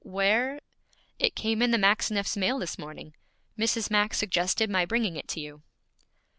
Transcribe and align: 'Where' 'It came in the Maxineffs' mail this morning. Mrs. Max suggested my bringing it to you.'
'Where' 0.03 0.61
'It 1.19 1.35
came 1.35 1.61
in 1.61 1.69
the 1.69 1.77
Maxineffs' 1.77 2.35
mail 2.35 2.57
this 2.57 2.79
morning. 2.79 3.13
Mrs. 3.55 3.91
Max 3.91 4.17
suggested 4.17 4.67
my 4.67 4.83
bringing 4.83 5.15
it 5.15 5.27
to 5.27 5.39
you.' 5.39 5.61